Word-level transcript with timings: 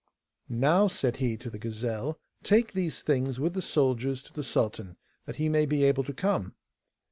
'Now,' 0.49 0.87
said 0.87 1.17
he 1.17 1.37
to 1.37 1.51
the 1.51 1.59
gazelle, 1.59 2.17
'take 2.41 2.73
these 2.73 3.03
things 3.03 3.39
with 3.39 3.53
the 3.53 3.61
soldiers 3.61 4.23
to 4.23 4.33
the 4.33 4.41
sultan, 4.41 4.97
that 5.27 5.35
he 5.35 5.47
may 5.47 5.67
be 5.67 5.83
able 5.83 6.03
to 6.05 6.11
come. 6.15 6.55